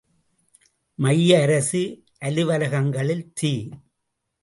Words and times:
மைய 0.99 1.41
அரசு 1.41 1.83
அலுவலகங்களில் 2.19 3.25
தீ! 3.33 3.53